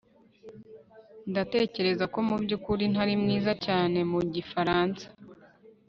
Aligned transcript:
Ndatekereza 1.29 2.05
ko 2.13 2.19
mubyukuri 2.27 2.83
ntari 2.93 3.13
mwiza 3.21 3.51
cyane 3.65 3.99
mu 4.11 4.19
gifaransa 4.33 5.05